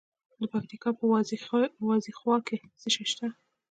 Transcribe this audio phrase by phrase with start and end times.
[0.39, 1.03] د پکتیکا په
[1.89, 3.27] وازیخوا کې څه شی شته؟